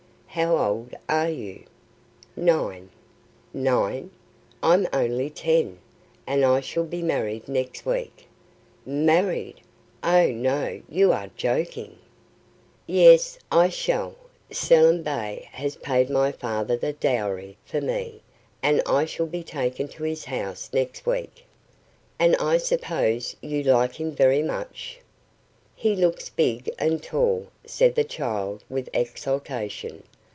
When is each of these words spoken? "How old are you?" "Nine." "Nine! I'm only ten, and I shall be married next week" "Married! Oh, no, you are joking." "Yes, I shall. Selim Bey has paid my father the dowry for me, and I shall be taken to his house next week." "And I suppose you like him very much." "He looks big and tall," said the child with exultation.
"How 0.33 0.55
old 0.55 0.95
are 1.09 1.29
you?" 1.29 1.65
"Nine." 2.37 2.89
"Nine! 3.53 4.11
I'm 4.63 4.87
only 4.93 5.29
ten, 5.29 5.79
and 6.25 6.45
I 6.45 6.61
shall 6.61 6.85
be 6.85 7.01
married 7.01 7.49
next 7.49 7.85
week" 7.85 8.27
"Married! 8.85 9.59
Oh, 10.01 10.27
no, 10.27 10.79
you 10.87 11.11
are 11.11 11.29
joking." 11.35 11.97
"Yes, 12.87 13.39
I 13.51 13.67
shall. 13.67 14.15
Selim 14.49 15.03
Bey 15.03 15.49
has 15.51 15.75
paid 15.75 16.09
my 16.09 16.31
father 16.31 16.77
the 16.77 16.93
dowry 16.93 17.57
for 17.65 17.81
me, 17.81 18.21
and 18.63 18.81
I 18.85 19.03
shall 19.03 19.27
be 19.27 19.43
taken 19.43 19.89
to 19.89 20.03
his 20.03 20.23
house 20.23 20.69
next 20.71 21.05
week." 21.05 21.43
"And 22.17 22.37
I 22.37 22.55
suppose 22.55 23.35
you 23.41 23.63
like 23.63 23.95
him 23.99 24.13
very 24.13 24.43
much." 24.43 25.01
"He 25.75 25.93
looks 25.93 26.29
big 26.29 26.73
and 26.79 27.03
tall," 27.03 27.47
said 27.65 27.95
the 27.95 28.05
child 28.05 28.63
with 28.69 28.87
exultation. 28.93 30.03